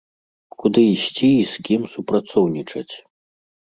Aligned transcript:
Куды 0.61 0.81
ісці 0.93 1.29
і 1.43 1.45
з 1.51 1.67
кім 1.69 1.81
супрацоўнічаць? 1.97 2.91